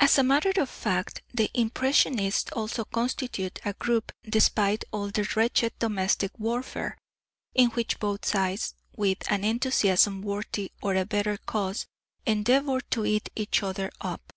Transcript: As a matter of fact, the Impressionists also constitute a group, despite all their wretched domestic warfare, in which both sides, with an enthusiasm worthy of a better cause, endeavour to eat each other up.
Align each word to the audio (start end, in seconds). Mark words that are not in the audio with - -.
As 0.00 0.16
a 0.16 0.22
matter 0.22 0.54
of 0.56 0.70
fact, 0.70 1.20
the 1.34 1.50
Impressionists 1.52 2.50
also 2.52 2.86
constitute 2.86 3.60
a 3.66 3.74
group, 3.74 4.10
despite 4.24 4.86
all 4.92 5.10
their 5.10 5.26
wretched 5.36 5.74
domestic 5.78 6.38
warfare, 6.38 6.96
in 7.54 7.68
which 7.72 7.98
both 8.00 8.24
sides, 8.24 8.72
with 8.96 9.18
an 9.30 9.44
enthusiasm 9.44 10.22
worthy 10.22 10.72
of 10.82 10.96
a 10.96 11.04
better 11.04 11.36
cause, 11.36 11.84
endeavour 12.24 12.80
to 12.80 13.04
eat 13.04 13.28
each 13.36 13.62
other 13.62 13.92
up. 14.00 14.32